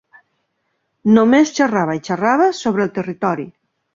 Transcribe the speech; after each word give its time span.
Només 1.17 1.51
xerrava 1.59 1.97
i 1.99 2.03
xerrava 2.09 2.49
sobre 2.63 2.87
el 2.89 2.93
territori. 2.99 3.49